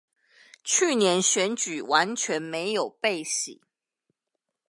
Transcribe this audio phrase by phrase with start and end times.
[0.63, 3.61] 去年選舉完全沒有被洗